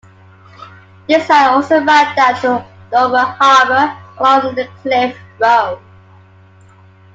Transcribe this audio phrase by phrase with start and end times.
[1.07, 5.79] This line also ran down to Dover Harbour along a cliff road.